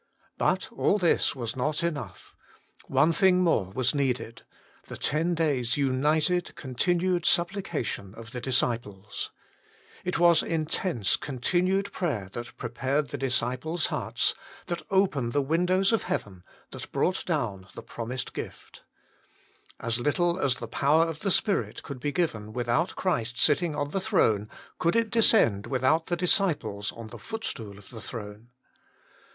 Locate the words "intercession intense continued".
10.55-11.91